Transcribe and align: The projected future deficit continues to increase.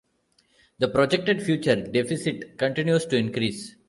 The 0.79 0.87
projected 0.87 1.43
future 1.43 1.75
deficit 1.75 2.57
continues 2.57 3.05
to 3.05 3.17
increase. 3.17 3.75